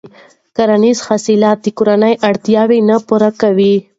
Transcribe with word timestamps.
کرنیزې 0.55 1.03
حاصلات 1.07 1.57
د 1.61 1.67
کورنیو 1.77 2.21
اړتیاوې 2.29 2.79
نه 2.89 2.95
پوره 3.07 3.29
کوي. 3.41 3.75